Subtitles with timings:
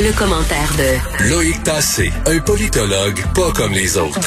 [0.00, 4.20] Le commentaire de Loïc Tassé, un politologue pas comme les autres.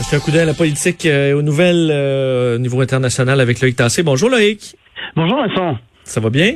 [0.00, 3.40] Je fais un coup d'œil à la politique et aux nouvelles euh, au niveau international
[3.40, 4.02] avec Loïc Tassé.
[4.02, 4.76] Bonjour Loïc.
[5.14, 5.78] Bonjour Vincent.
[6.04, 6.54] Ça va bien?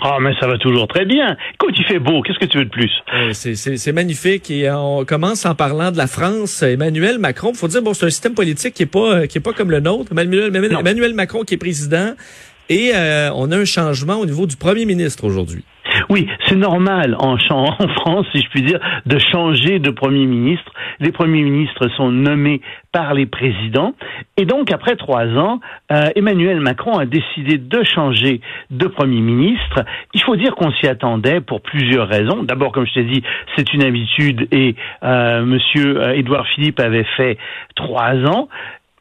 [0.00, 1.36] Ah, mais ça va toujours très bien.
[1.54, 2.22] Écoute, il fait beau.
[2.22, 2.90] Qu'est-ce que tu veux de plus?
[3.12, 4.48] Euh, c'est- c'est c'est magnifique.
[4.50, 6.62] Et on commence en parlant de la France.
[6.62, 9.40] Emmanuel Macron, faut dire, bon, c'est un système politique qui est pas, euh, qui est
[9.40, 10.12] pas comme le nôtre.
[10.12, 10.54] Emmanuel.
[10.54, 12.14] Emmanuel Macron qui est président.
[12.70, 15.64] Et euh, on a un changement au niveau du premier ministre aujourd'hui.
[16.10, 20.72] Oui, c'est normal en, France, si je puis dire, de changer de Premier ministre.
[21.00, 22.60] Les premiers ministres sont nommés
[22.92, 23.94] par les présidents.
[24.36, 25.60] Et donc, après trois ans,
[25.92, 28.40] euh, Emmanuel Macron a décidé de changer
[28.70, 29.84] de Premier ministre.
[30.14, 32.42] Il faut dire qu'on s'y attendait pour plusieurs raisons.
[32.42, 33.22] D'abord, comme je t'ai dit,
[33.56, 37.36] c'est une habitude et euh, Monsieur euh, Édouard Philippe avait fait
[37.76, 38.48] trois ans.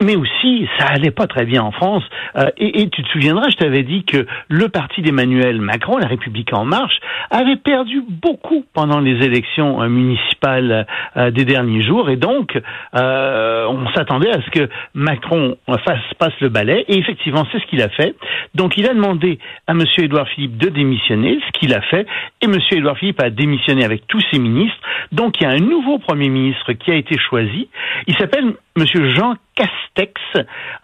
[0.02, 2.04] Mais aussi, ça allait pas très bien en France.
[2.36, 6.08] Euh, et, et tu te souviendras, je t'avais dit que le parti d'Emmanuel Macron, la
[6.08, 7.00] République en marche,
[7.32, 12.10] avait perdu beaucoup pendant les élections euh, municipales euh, des derniers jours.
[12.10, 12.60] Et donc,
[12.96, 16.86] euh, on s'attendait à ce que Macron fasse passe le balai.
[16.88, 18.16] Et effectivement, c'est ce qu'il a fait.
[18.56, 19.84] Donc, il a demandé à M.
[19.98, 22.06] Édouard Philippe de démissionner, ce qu'il a fait.
[22.42, 22.58] Et M.
[22.72, 24.78] Édouard Philippe a démissionné avec tous ses ministres.
[25.12, 27.70] Donc, il y a un nouveau Premier ministre qui a été choisi.
[28.08, 28.86] Il s'appelle M.
[29.16, 30.14] Jean Castex.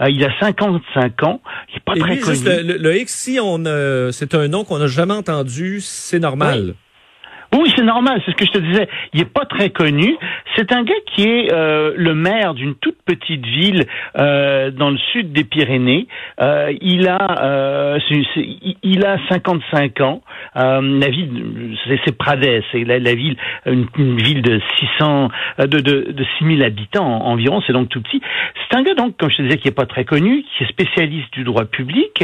[0.02, 1.42] Euh, il a 55 ans.
[1.70, 2.36] Il n'est pas Et très lui, connu.
[2.36, 6.20] juste le, le- Loïc, si on, euh, c'est un nom qu'on n'a jamais entendu, c'est
[6.20, 6.74] normal.
[7.56, 8.90] Oui, c'est normal, c'est ce que je te disais.
[9.14, 10.18] Il est pas très connu.
[10.56, 13.86] C'est un gars qui est euh, le maire d'une toute petite ville
[14.20, 16.08] euh, dans le sud des Pyrénées.
[16.42, 18.00] Euh, il a euh,
[18.84, 20.22] il- a 55 ans.
[20.56, 23.88] Euh, la ville, c'est Prades, c'est la, ville, une,
[24.18, 24.62] ville de
[24.98, 25.30] 600,
[25.60, 27.62] euh, de, de, de 6000 habitants en- environ.
[27.66, 28.22] C'est donc tout petit.
[28.70, 30.68] C'est un gars donc, comme je te disais, qui est pas très connu, qui est
[30.68, 32.24] spécialiste du droit public.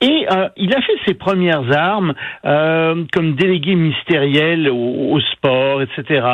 [0.00, 5.82] Et euh, il a fait ses premières armes euh, comme délégué ministériel au, au sport,
[5.82, 6.24] etc.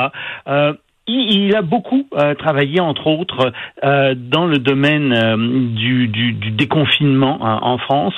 [0.49, 0.75] Euh,
[1.07, 3.53] il, a beaucoup euh, travaillé, entre autres,
[3.85, 5.37] euh, dans le domaine euh,
[5.75, 8.15] du, du, du déconfinement hein, en France.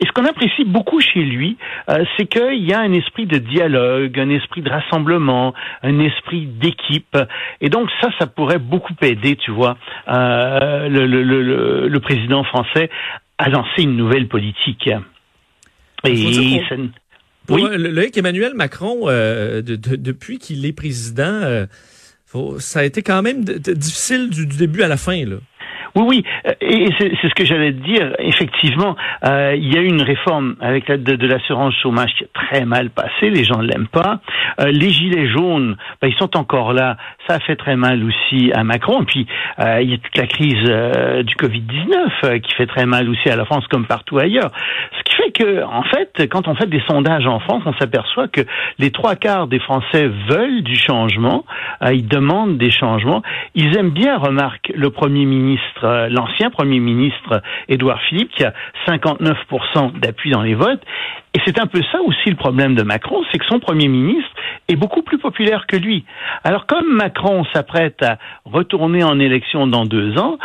[0.00, 1.56] Et ce qu'on apprécie beaucoup chez lui,
[1.90, 6.46] euh, c'est qu'il y a un esprit de dialogue, un esprit de rassemblement, un esprit
[6.46, 7.16] d'équipe.
[7.60, 9.76] Et donc ça, ça pourrait beaucoup aider, tu vois,
[10.08, 12.90] euh, le, le, le, le- président français
[13.38, 14.88] à lancer une nouvelle politique.
[16.04, 16.40] Et ça-
[17.48, 17.64] Oui.
[17.64, 21.66] euh, le- Emmanuel Macron, euh, de- de- depuis qu'il est président, euh,
[22.58, 25.24] ça a été quand même difficile du, du début à la fin.
[25.24, 25.36] Là.
[25.94, 28.14] Oui, oui, euh, et c'est ce que j'allais dire.
[28.18, 32.24] Effectivement, euh, il y a eu une réforme avec l'aide de, de l'assurance chômage qui
[32.24, 33.30] est très mal passée.
[33.30, 34.20] Les gens ne l'aiment pas.
[34.60, 36.96] Euh, les gilets jaunes, ben, ils sont encore là.
[37.28, 39.02] Ça fait très mal aussi à Macron.
[39.02, 39.26] Et puis,
[39.58, 43.08] euh, il y a toute la crise euh, du Covid-19 euh, qui fait très mal
[43.08, 44.50] aussi à la France comme partout ailleurs.
[44.98, 48.28] Ce qui fait que, en fait, quand on fait des sondages en France, on s'aperçoit
[48.28, 48.42] que
[48.78, 51.44] les trois quarts des Français veulent du changement.
[51.92, 53.22] Ils demandent des changements.
[53.54, 58.52] Ils aiment bien, remarque, le Premier ministre, euh, l'ancien Premier ministre Édouard Philippe, qui a
[58.86, 60.82] 59% d'appui dans les votes.
[61.34, 64.30] Et c'est un peu ça aussi le problème de Macron, c'est que son Premier ministre
[64.68, 66.04] est beaucoup plus populaire que lui.
[66.42, 70.38] Alors comme Macron s'apprête à retourner en élection dans deux ans,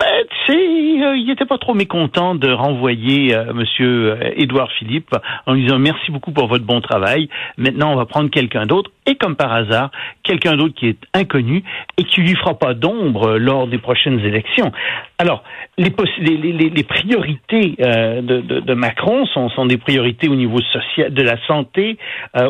[0.00, 0.58] ben, tu sais,
[1.04, 5.10] euh, il n'était pas trop mécontent de renvoyer euh, Monsieur euh, Édouard Philippe
[5.46, 7.28] en lui disant merci beaucoup pour votre bon travail.
[7.58, 8.90] Maintenant, on va prendre quelqu'un d'autre.
[9.06, 9.90] Et comme par hasard,
[10.22, 11.64] quelqu'un d'autre qui est inconnu
[11.98, 14.72] et qui lui fera pas d'ombre euh, lors des prochaines élections.
[15.18, 15.42] Alors,
[15.76, 20.34] les, les, les- les priorités euh, de, de- de Macron sont, sont des priorités au
[20.34, 21.98] niveau social, de la santé,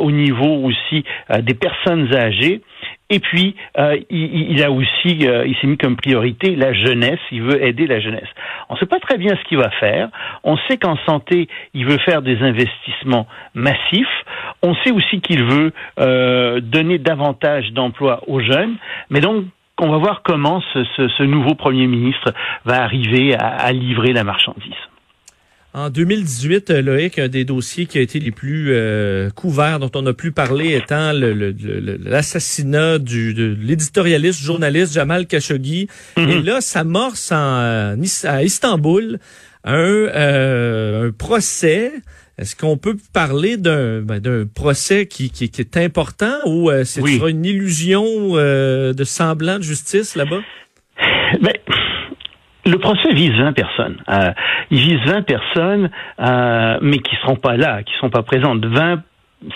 [0.01, 1.05] au niveau aussi
[1.43, 2.61] des personnes âgées.
[3.11, 7.19] Et puis, euh, il, a aussi, euh, il s'est mis comme priorité la jeunesse.
[7.33, 8.29] Il veut aider la jeunesse.
[8.69, 10.09] On ne sait pas très bien ce qu'il va faire.
[10.45, 14.07] On sait qu'en santé, il veut faire des investissements massifs.
[14.63, 18.77] On sait aussi qu'il veut euh, donner davantage d'emplois aux jeunes.
[19.11, 19.45] Mais donc,
[19.81, 22.33] on va voir comment ce, nouveau Premier ministre
[22.65, 24.90] va arriver à livrer la marchandise.
[25.73, 29.91] En 2018, euh, Loïc, un des dossiers qui a été les plus euh, couverts, dont
[29.95, 35.87] on a plus parlé, étant le- le- le- l'assassinat du de l'éditorialiste, journaliste Jamal Khashoggi.
[36.17, 39.21] Et là, s'amorce en, euh, à Istanbul
[39.63, 41.93] un, euh, un procès.
[42.37, 47.01] Est-ce qu'on peut parler d'un ben, procès qui, qui, qui est important ou euh, c'est
[47.03, 47.21] Oui.
[47.29, 50.41] une illusion euh, de semblant de justice là-bas?
[51.41, 51.53] Ben,
[52.71, 53.97] le procès vise 20 personnes.
[54.09, 54.33] Euh,
[54.71, 55.91] il vise 20 personnes,
[56.21, 58.65] euh, mais qui seront pas là, qui seront pas présentes.
[58.65, 59.03] 20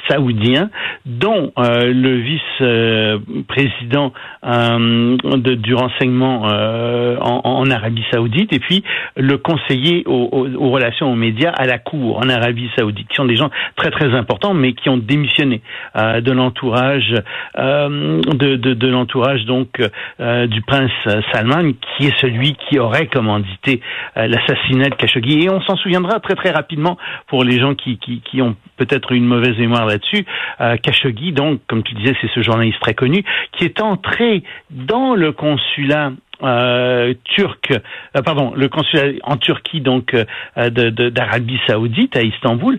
[0.08, 0.70] saoudiens,
[1.04, 4.12] dont euh, le vice-président
[4.44, 5.16] euh,
[5.56, 8.82] du renseignement euh, en, en, Arabie saoudite, et puis
[9.16, 10.28] le conseiller aux,
[10.58, 13.90] aux, relations aux médias à la cour en Arabie saoudite, qui sont des gens très
[13.90, 15.60] très importants, mais qui ont démissionné
[15.96, 17.14] de l'entourage
[17.56, 19.81] de, de, de l'entourage donc
[20.19, 20.90] du prince
[21.32, 23.81] Salman, qui est celui qui aurait commandité
[24.16, 25.44] l'assassinat de Khashoggi.
[25.44, 26.96] Et on s'en souviendra très très rapidement
[27.28, 30.24] pour les gens qui, qui, qui ont peut-être une mauvaise mémoire là-dessus.
[30.60, 35.14] Euh, Khashoggi, donc, comme tu disais, c'est ce journaliste très connu, qui est entré dans
[35.14, 36.12] le consulat
[36.42, 42.78] euh, turc, euh, pardon, le consulat en Turquie, donc euh, d'Arabie Saoudite à Istanbul,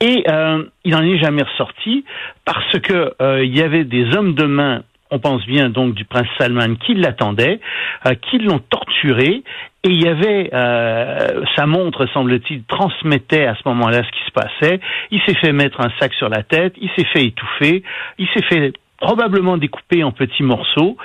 [0.00, 2.04] et euh, il n'en est jamais ressorti
[2.44, 4.82] parce que il y avait des hommes de main
[5.12, 7.60] on pense bien donc du prince Salman qui l'attendait,
[8.06, 9.44] euh, qui l'ont torturé,
[9.84, 14.32] et il y avait euh, sa montre, semble-t-il, transmettait à ce moment-là ce qui se
[14.32, 14.80] passait.
[15.10, 17.82] Il s'est fait mettre un sac sur la tête, il s'est fait étouffer,
[18.18, 20.96] il s'est fait probablement découper en petits morceaux,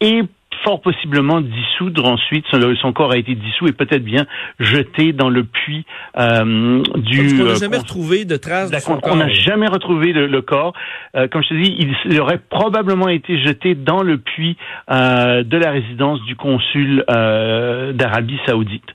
[0.00, 0.22] et
[0.64, 2.44] fort possiblement dissoudre ensuite.
[2.80, 4.26] Son, corps a été dissous et peut-être bien
[4.58, 5.84] jeté dans le puits
[6.18, 7.40] euh, du.
[7.40, 9.12] on n'a jamais retrouvé de traces de son corps.
[9.12, 10.72] On n'a jamais retrouvé le, corps.
[11.16, 14.56] Euh, comme je te dis, il, aurait probablement été jeté dans le puits
[14.90, 18.90] euh, de la résidence du consul euh, d'Arabie Saoudite.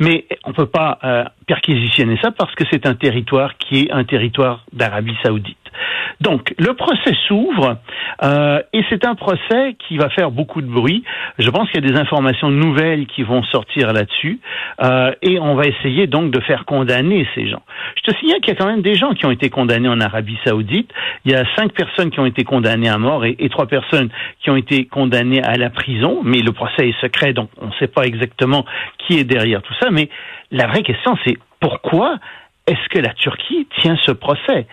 [0.00, 3.90] Mais on ne peut pas euh, perquisitionner ça parce que c'est un territoire qui est
[3.90, 5.57] un territoire d'Arabie saoudite.
[6.20, 7.76] Donc, le procès s'ouvre
[8.22, 11.04] euh, et c'est un procès qui va faire beaucoup de bruit.
[11.38, 14.40] Je pense qu'il y a des informations nouvelles qui vont sortir là-dessus
[14.82, 17.62] euh, et on va essayer donc de faire condamner ces gens.
[17.96, 20.00] Je te signale qu'il y a quand même des gens qui ont été condamnés en
[20.00, 20.90] Arabie Saoudite.
[21.24, 24.10] Il y a cinq personnes qui ont été condamnées à mort et, et trois personnes
[24.40, 27.72] qui ont été condamnées à la prison, mais le procès est secret, donc on ne
[27.78, 28.64] sait pas exactement
[28.98, 29.90] qui est derrière tout ça.
[29.90, 30.08] Mais
[30.50, 32.18] la vraie question, c'est pourquoi
[32.66, 34.66] est-ce que la Turquie tient ce procès?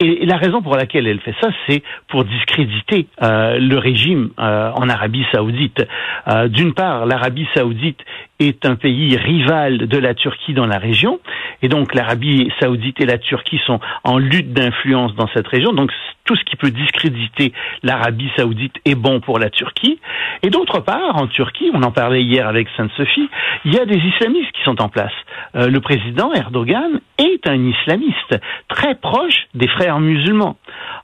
[0.00, 4.70] Et la raison pour laquelle elle fait ça, c'est pour discréditer euh, le régime euh,
[4.74, 5.82] en Arabie saoudite.
[6.26, 8.00] Euh, d'une part, l'Arabie saoudite
[8.38, 11.20] est un pays rival de la Turquie dans la région,
[11.60, 15.92] et donc l'Arabie saoudite et la Turquie sont en lutte d'influence dans cette région, donc
[16.30, 19.98] tout ce qui peut discréditer l'Arabie saoudite est bon pour la Turquie.
[20.44, 23.28] Et d'autre part, en Turquie, on en parlait hier avec Sainte-Sophie,
[23.64, 25.12] il y a des islamistes qui sont en place.
[25.54, 28.38] le président Erdogan est un islamiste
[28.68, 30.56] très proche des frères musulmans.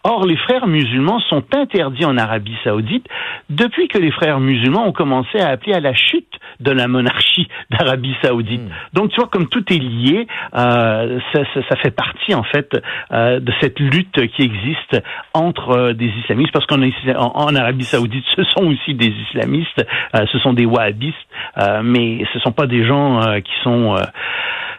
[0.04, 3.08] Or, les frères musulmans sont interdits en Arabie saoudite
[3.50, 7.48] depuis que les frères musulmans ont commencé à appeler à la chute de la monarchie
[7.70, 8.62] d'Arabie saoudite.
[8.62, 8.70] Hmm.
[8.92, 12.76] Donc, tu vois, comme tout est lié, euh, ça, ça, ça, fait partie, en fait,
[13.12, 15.02] euh, de cette lutte qui existe
[15.34, 20.26] entre euh, des islamistes, parce qu'en en, Arabie saoudite, ce sont aussi des islamistes, euh,
[20.32, 21.16] ce sont des wahhabistes,
[21.58, 23.96] euh, mais ce sont pas des gens qui sont,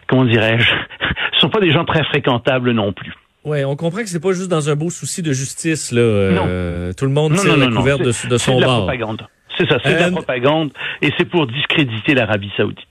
[0.06, 0.70] comment dirais-je,
[1.34, 3.14] ce sont pas des gens très fréquentables non plus.
[3.44, 6.00] Ouais, on comprend que c'est pas juste dans un beau souci de justice là.
[6.00, 9.26] Euh, tout le monde tire la couverte de, de, son C'est de la propagande.
[9.58, 10.70] C'est ça, c'est de la euh, propagande
[11.02, 12.86] et c'est pour discréditer l'Arabie Saoudite.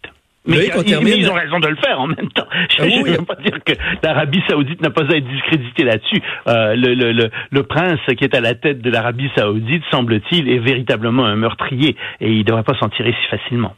[0.47, 0.69] Mais,
[1.17, 2.47] ils ont raison de le faire en même temps.
[2.77, 6.21] Je ne veux pas dire que l'Arabie saoudite n'a pas à être discréditée là-dessus.
[6.47, 10.49] Euh, le, le, le, le, prince qui est à la tête de l'Arabie saoudite, semble-t-il,
[10.49, 13.75] est véritablement un meurtrier et il ne devrait pas s'en tirer si facilement.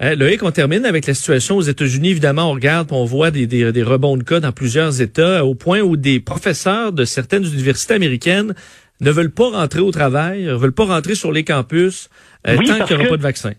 [0.00, 2.10] Le hein, Loïc, on termine avec la situation aux États-Unis.
[2.10, 5.54] Évidemment, on regarde, on voit des, des, des, rebonds de cas dans plusieurs États, au
[5.54, 8.54] point où des professeurs de certaines universités américaines
[9.00, 12.08] ne veulent pas rentrer au travail, ne veulent pas rentrer sur les campus
[12.46, 13.52] euh, tant qu'il n'y aura pas de vaccin.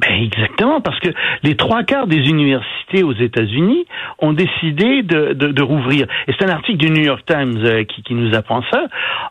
[0.00, 1.10] Ben exactement, parce que
[1.44, 3.86] les trois quarts des universités aux États-Unis
[4.18, 6.08] ont décidé de, de, de rouvrir.
[6.26, 8.86] Et c'est un article du New York Times euh, qui, qui, nous apprend ça.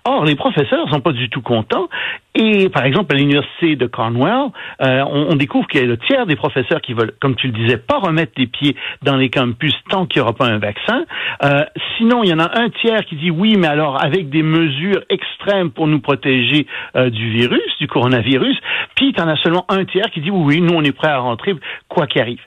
[0.05, 1.89] Or, les professeurs sont pas du tout contents.
[2.33, 5.97] Et par exemple, à l'université de Cornwall, euh, on, on, découvre qu'il y a le
[5.97, 9.29] tiers des professeurs qui veulent, comme tu le disais, pas remettre les pieds dans les
[9.29, 11.03] campus tant qu'il n'y aura pas un vaccin.
[11.43, 11.65] Euh,
[11.97, 15.03] sinon, il y en a un tiers qui dit oui, mais alors avec des mesures
[15.09, 18.57] extrêmes pour nous protéger euh, du virus, du coronavirus.
[18.95, 20.93] Puis, il y en a seulement un tiers qui dit oui, oui, nous, on est
[20.93, 21.53] prêt à rentrer
[21.89, 22.41] quoi qu'il arrive.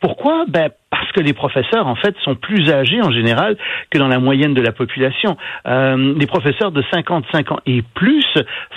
[0.00, 0.44] Pourquoi?
[0.48, 3.56] Ben parce que les professeurs, en fait, sont plus âgés en général
[3.90, 5.36] que dans la moyenne de la population.
[5.66, 8.26] Euh, les professeurs de 55 ans et plus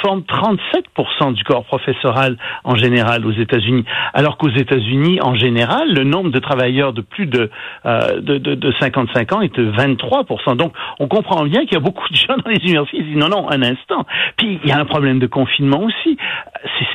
[0.01, 6.03] forment 37% du corps professoral en général aux États-Unis, alors qu'aux États-Unis, en général, le
[6.03, 7.49] nombre de travailleurs de plus de,
[7.85, 10.55] euh, de, de, de, 55 ans est de 23%.
[10.55, 13.17] Donc, on comprend bien qu'il y a beaucoup de gens dans les universités qui disent
[13.17, 14.05] non, non, un instant.
[14.37, 16.17] Puis, il y a un problème de confinement aussi.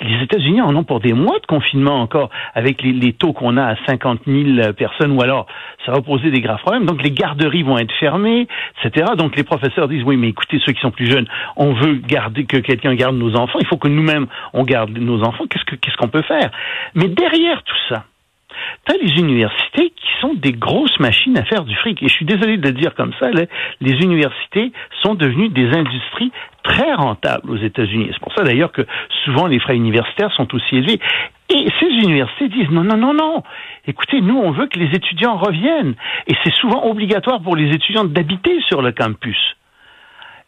[0.02, 3.56] Les États-Unis en ont pour des mois de confinement encore, avec les, les taux qu'on
[3.56, 5.46] a à 50 000 personnes ou alors
[5.86, 6.86] ça va poser des graves problèmes.
[6.86, 8.48] Donc les garderies vont être fermées,
[8.82, 9.12] etc.
[9.16, 12.00] Donc les professeurs disent oui, mais écoutez, ceux qui sont plus jeunes, on veut
[12.48, 13.58] que quelqu'un garde nos enfants.
[13.60, 15.44] Il faut que nous-mêmes on garde nos enfants.
[15.48, 16.50] Qu'est-ce qu'est-ce qu'on peut faire?
[16.94, 18.04] Mais derrière tout ça,
[18.86, 22.02] tu as les universités qui sont des grosses machines à faire du fric.
[22.02, 24.72] Et je suis désolé de le dire comme ça, les universités
[25.02, 26.32] sont devenues des industries
[26.64, 28.08] très rentables aux États-Unis.
[28.12, 28.86] C'est pour ça d'ailleurs que
[29.24, 31.00] souvent les frais universitaires sont aussi élevés.
[31.50, 33.42] Et ces universités disent non, non, non, non.
[33.86, 35.94] Écoutez, nous, on veut que les étudiants reviennent.
[36.26, 39.38] Et c'est souvent obligatoire pour les étudiants d'habiter sur le campus.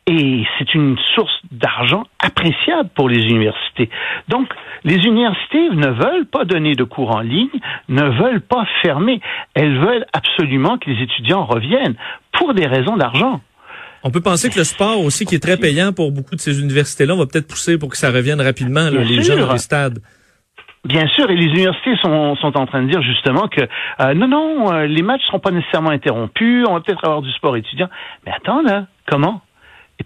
[0.06, 3.88] Et c'est une source d'argent appréciable pour les universités.
[4.28, 4.48] Donc,
[4.84, 7.48] les universités ne veulent pas donner de cours en ligne,
[7.88, 9.20] ne veulent pas fermer.
[9.54, 11.96] Elles veulent absolument que les étudiants reviennent
[12.32, 13.40] pour des raisons d'argent.
[14.02, 16.60] On peut penser que le sport aussi, qui est très payant pour beaucoup de ces
[16.60, 19.98] universités-là, va peut-être pousser pour que ça revienne rapidement, les gens dans les stades.
[20.84, 23.60] Bien sûr, et les universités sont, sont en train de dire justement que
[24.00, 27.30] euh, non, non, euh, les matchs seront pas nécessairement interrompus, on va peut-être avoir du
[27.32, 27.88] sport étudiant.
[28.24, 29.42] Mais attends là, comment?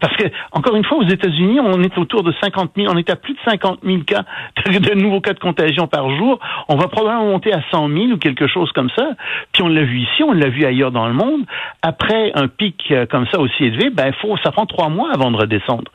[0.00, 3.08] Parce que, encore une fois, aux États-Unis, on est autour de 50 000, on est
[3.10, 4.24] à plus de 50 000 cas
[4.66, 6.40] de, nouveaux cas de contagion par jour.
[6.68, 9.10] On va probablement monter à 100 000 ou quelque chose comme ça.
[9.52, 11.42] Puis on l'a vu ici, on l'a vu ailleurs dans le monde.
[11.82, 15.30] Après un pic euh, comme ça aussi élevé, ben faut, ça prend trois mois avant
[15.30, 15.90] de redescendre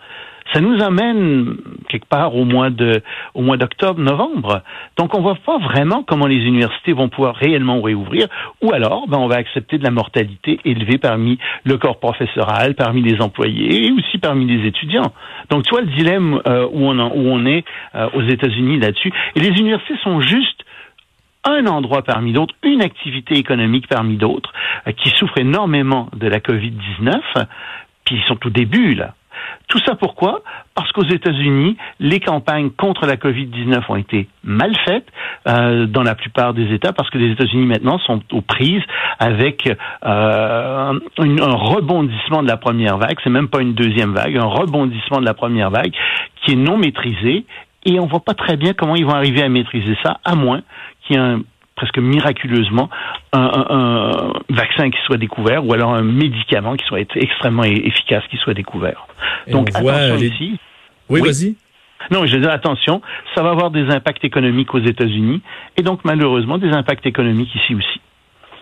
[0.54, 1.58] ça nous amène
[1.90, 3.02] quelque part au mois de
[3.34, 4.62] au mois d'octobre, novembre.
[4.98, 8.28] Donc on voit pas vraiment comment les universités vont pouvoir réellement réouvrir,
[8.62, 13.02] ou alors ben, on va accepter de la mortalité élevée parmi le corps professoral, parmi
[13.02, 15.12] les employés et aussi parmi les étudiants.
[15.50, 17.66] Donc tu vois le dilemme euh, où on où on est
[17.96, 19.12] euh, aux États-Unis là-dessus.
[19.36, 20.64] Et les universités sont juste
[21.46, 24.54] un endroit parmi d'autres, une activité économique parmi d'autres,
[24.88, 27.20] euh, qui souffre énormément de la COVID-19,
[28.06, 29.14] puis ils sont au début là.
[29.68, 30.42] Tout ça pourquoi?
[30.76, 35.08] Parce qu'aux États-Unis, les campagnes contre la Covid-19 ont été mal faites
[35.48, 38.82] euh, dans la plupart des États, parce que les États-Unis maintenant sont aux prises
[39.20, 43.18] avec euh, un rebondissement de la première vague.
[43.24, 45.94] C'est même pas une deuxième vague, un rebondissement de la première vague
[46.44, 47.46] qui est non maîtrisé.
[47.86, 50.62] Et on voit pas très bien comment ils vont arriver à maîtriser ça, à moins
[51.02, 51.42] qu'il y ait un
[51.80, 52.90] presque miraculeusement
[53.32, 58.54] un, vaccin qui soit découvert ou alors un médicament qui soit extrêmement efficace qui soit
[58.54, 59.08] découvert.
[59.48, 60.60] Donc attention ici.
[61.08, 61.56] Oui, vas-y.
[62.12, 63.02] Non, je dis attention,
[63.36, 65.42] ça va avoir des impacts économiques aux États-Unis
[65.78, 68.02] et donc malheureusement des impacts économiques ici aussi.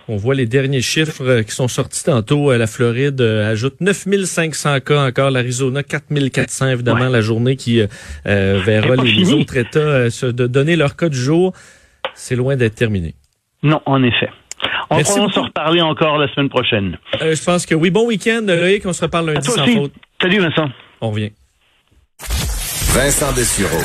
[0.09, 2.55] On voit les derniers chiffres euh, qui sont sortis tantôt.
[2.55, 5.31] La Floride euh, ajoute 9500 cas encore.
[5.31, 11.09] L'Arizona, 4400 évidemment la journée qui euh, verra les, autres États se donner leur cas
[11.09, 11.53] du jour
[12.17, 13.15] c'est loin d'être terminé.
[13.63, 14.29] Non, en effet.
[14.89, 16.97] On va s'en reparler encore la semaine prochaine.
[17.21, 17.91] Euh, je pense que oui.
[17.91, 18.85] Bon week-end, Loïc.
[18.85, 19.93] On se reparle lundi sans faute.
[20.21, 20.69] Salut, Vincent.
[21.01, 21.31] On revient.
[22.93, 23.77] Vincent Dessureau,